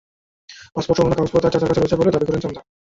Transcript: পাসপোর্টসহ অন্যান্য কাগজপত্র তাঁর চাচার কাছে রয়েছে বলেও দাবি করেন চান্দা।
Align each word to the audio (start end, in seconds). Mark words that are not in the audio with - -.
পাসপোর্টসহ 0.73 1.01
অন্যান্য 1.03 1.19
কাগজপত্র 1.19 1.43
তাঁর 1.43 1.53
চাচার 1.53 1.69
কাছে 1.69 1.81
রয়েছে 1.81 1.97
বলেও 1.99 2.13
দাবি 2.15 2.25
করেন 2.27 2.41
চান্দা। 2.43 2.61